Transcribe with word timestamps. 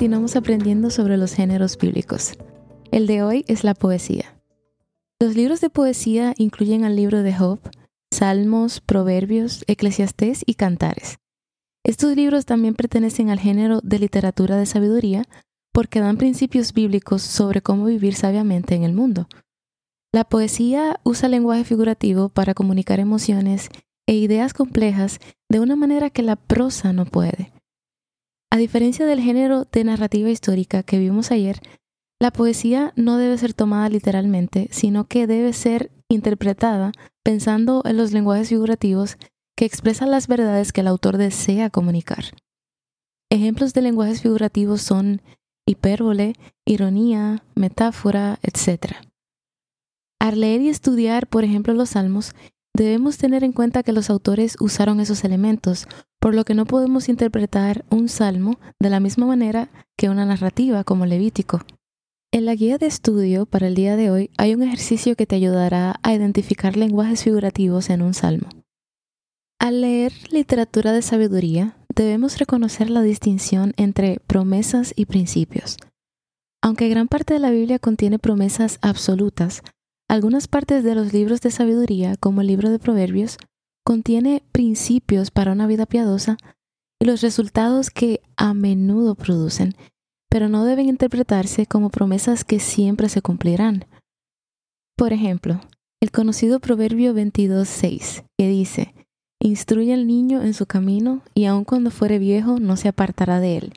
Continuamos 0.00 0.34
aprendiendo 0.34 0.88
sobre 0.88 1.18
los 1.18 1.34
géneros 1.34 1.76
bíblicos. 1.76 2.32
El 2.90 3.06
de 3.06 3.22
hoy 3.22 3.44
es 3.48 3.64
la 3.64 3.74
poesía. 3.74 4.40
Los 5.20 5.36
libros 5.36 5.60
de 5.60 5.68
poesía 5.68 6.32
incluyen 6.38 6.84
al 6.86 6.96
libro 6.96 7.22
de 7.22 7.34
Job, 7.34 7.60
Salmos, 8.10 8.80
Proverbios, 8.80 9.62
Eclesiastés 9.66 10.42
y 10.46 10.54
Cantares. 10.54 11.18
Estos 11.84 12.16
libros 12.16 12.46
también 12.46 12.76
pertenecen 12.76 13.28
al 13.28 13.40
género 13.40 13.80
de 13.82 13.98
literatura 13.98 14.56
de 14.56 14.64
sabiduría 14.64 15.26
porque 15.70 16.00
dan 16.00 16.16
principios 16.16 16.72
bíblicos 16.72 17.20
sobre 17.20 17.60
cómo 17.60 17.84
vivir 17.84 18.14
sabiamente 18.14 18.74
en 18.74 18.84
el 18.84 18.94
mundo. 18.94 19.28
La 20.14 20.24
poesía 20.24 20.98
usa 21.04 21.28
lenguaje 21.28 21.64
figurativo 21.64 22.30
para 22.30 22.54
comunicar 22.54 23.00
emociones 23.00 23.68
e 24.08 24.14
ideas 24.14 24.54
complejas 24.54 25.18
de 25.50 25.60
una 25.60 25.76
manera 25.76 26.08
que 26.08 26.22
la 26.22 26.36
prosa 26.36 26.94
no 26.94 27.04
puede. 27.04 27.52
A 28.52 28.56
diferencia 28.56 29.06
del 29.06 29.20
género 29.20 29.66
de 29.70 29.84
narrativa 29.84 30.28
histórica 30.28 30.82
que 30.82 30.98
vimos 30.98 31.30
ayer, 31.30 31.60
la 32.20 32.32
poesía 32.32 32.92
no 32.96 33.16
debe 33.16 33.38
ser 33.38 33.54
tomada 33.54 33.88
literalmente, 33.88 34.68
sino 34.72 35.06
que 35.06 35.26
debe 35.26 35.52
ser 35.52 35.90
interpretada 36.08 36.92
pensando 37.22 37.82
en 37.84 37.96
los 37.96 38.12
lenguajes 38.12 38.48
figurativos 38.48 39.16
que 39.56 39.64
expresan 39.64 40.10
las 40.10 40.26
verdades 40.26 40.72
que 40.72 40.80
el 40.80 40.88
autor 40.88 41.16
desea 41.16 41.70
comunicar. 41.70 42.24
Ejemplos 43.30 43.72
de 43.72 43.82
lenguajes 43.82 44.20
figurativos 44.22 44.82
son 44.82 45.22
hipérbole, 45.66 46.34
ironía, 46.66 47.44
metáfora, 47.54 48.40
etc. 48.42 48.96
Al 50.20 50.40
leer 50.40 50.60
y 50.62 50.68
estudiar, 50.68 51.28
por 51.28 51.44
ejemplo, 51.44 51.72
los 51.72 51.90
salmos, 51.90 52.34
debemos 52.74 53.16
tener 53.16 53.44
en 53.44 53.52
cuenta 53.52 53.84
que 53.84 53.92
los 53.92 54.10
autores 54.10 54.56
usaron 54.58 54.98
esos 54.98 55.22
elementos 55.22 55.86
por 56.20 56.34
lo 56.34 56.44
que 56.44 56.54
no 56.54 56.66
podemos 56.66 57.08
interpretar 57.08 57.84
un 57.90 58.08
salmo 58.08 58.60
de 58.78 58.90
la 58.90 59.00
misma 59.00 59.26
manera 59.26 59.70
que 59.96 60.10
una 60.10 60.26
narrativa 60.26 60.84
como 60.84 61.06
Levítico. 61.06 61.60
En 62.32 62.44
la 62.44 62.54
guía 62.54 62.78
de 62.78 62.86
estudio 62.86 63.46
para 63.46 63.66
el 63.66 63.74
día 63.74 63.96
de 63.96 64.10
hoy 64.10 64.30
hay 64.36 64.54
un 64.54 64.62
ejercicio 64.62 65.16
que 65.16 65.26
te 65.26 65.34
ayudará 65.34 65.98
a 66.02 66.14
identificar 66.14 66.76
lenguajes 66.76 67.24
figurativos 67.24 67.90
en 67.90 68.02
un 68.02 68.14
salmo. 68.14 68.48
Al 69.58 69.80
leer 69.80 70.12
literatura 70.30 70.92
de 70.92 71.02
sabiduría, 71.02 71.76
debemos 71.94 72.38
reconocer 72.38 72.88
la 72.88 73.02
distinción 73.02 73.72
entre 73.76 74.20
promesas 74.26 74.92
y 74.94 75.06
principios. 75.06 75.76
Aunque 76.62 76.88
gran 76.88 77.08
parte 77.08 77.34
de 77.34 77.40
la 77.40 77.50
Biblia 77.50 77.78
contiene 77.78 78.18
promesas 78.18 78.78
absolutas, 78.82 79.62
algunas 80.08 80.48
partes 80.48 80.84
de 80.84 80.94
los 80.94 81.12
libros 81.12 81.40
de 81.40 81.50
sabiduría, 81.50 82.16
como 82.16 82.42
el 82.42 82.46
libro 82.46 82.70
de 82.70 82.78
Proverbios, 82.78 83.38
contiene 83.90 84.44
principios 84.52 85.32
para 85.32 85.50
una 85.50 85.66
vida 85.66 85.84
piadosa 85.84 86.36
y 87.02 87.06
los 87.06 87.22
resultados 87.22 87.90
que 87.90 88.20
a 88.36 88.54
menudo 88.54 89.16
producen, 89.16 89.74
pero 90.30 90.48
no 90.48 90.64
deben 90.64 90.86
interpretarse 90.86 91.66
como 91.66 91.90
promesas 91.90 92.44
que 92.44 92.60
siempre 92.60 93.08
se 93.08 93.20
cumplirán. 93.20 93.86
Por 94.96 95.12
ejemplo, 95.12 95.60
el 96.00 96.12
conocido 96.12 96.60
Proverbio 96.60 97.12
22.6, 97.14 98.26
que 98.38 98.46
dice, 98.46 98.94
Instruye 99.42 99.92
al 99.92 100.06
niño 100.06 100.40
en 100.40 100.54
su 100.54 100.66
camino 100.66 101.22
y 101.34 101.46
aun 101.46 101.64
cuando 101.64 101.90
fuere 101.90 102.20
viejo 102.20 102.60
no 102.60 102.76
se 102.76 102.86
apartará 102.86 103.40
de 103.40 103.56
él. 103.56 103.72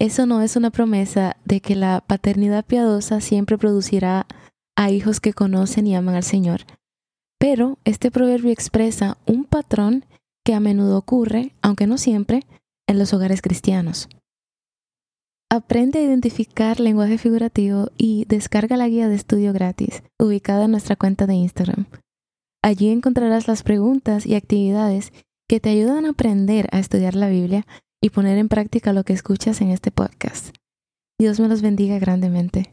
Eso 0.00 0.24
no 0.24 0.40
es 0.40 0.56
una 0.56 0.70
promesa 0.70 1.36
de 1.44 1.60
que 1.60 1.76
la 1.76 2.02
paternidad 2.06 2.64
piadosa 2.64 3.20
siempre 3.20 3.58
producirá 3.58 4.26
a 4.74 4.90
hijos 4.90 5.20
que 5.20 5.34
conocen 5.34 5.86
y 5.86 5.94
aman 5.94 6.14
al 6.14 6.24
Señor, 6.24 6.62
pero 7.44 7.76
este 7.84 8.10
proverbio 8.10 8.50
expresa 8.52 9.18
un 9.26 9.44
patrón 9.44 10.06
que 10.46 10.54
a 10.54 10.60
menudo 10.60 10.96
ocurre, 10.96 11.52
aunque 11.60 11.86
no 11.86 11.98
siempre, 11.98 12.40
en 12.88 12.98
los 12.98 13.12
hogares 13.12 13.42
cristianos. 13.42 14.08
Aprende 15.50 15.98
a 15.98 16.02
identificar 16.02 16.80
lenguaje 16.80 17.18
figurativo 17.18 17.90
y 17.98 18.24
descarga 18.28 18.78
la 18.78 18.88
guía 18.88 19.10
de 19.10 19.16
estudio 19.16 19.52
gratis, 19.52 20.02
ubicada 20.18 20.64
en 20.64 20.70
nuestra 20.70 20.96
cuenta 20.96 21.26
de 21.26 21.34
Instagram. 21.34 21.84
Allí 22.62 22.88
encontrarás 22.88 23.46
las 23.46 23.62
preguntas 23.62 24.24
y 24.24 24.36
actividades 24.36 25.12
que 25.46 25.60
te 25.60 25.68
ayudan 25.68 26.06
a 26.06 26.12
aprender 26.12 26.70
a 26.72 26.78
estudiar 26.78 27.14
la 27.14 27.28
Biblia 27.28 27.66
y 28.02 28.08
poner 28.08 28.38
en 28.38 28.48
práctica 28.48 28.94
lo 28.94 29.04
que 29.04 29.12
escuchas 29.12 29.60
en 29.60 29.68
este 29.68 29.90
podcast. 29.90 30.56
Dios 31.20 31.38
me 31.40 31.48
los 31.48 31.60
bendiga 31.60 31.98
grandemente. 31.98 32.72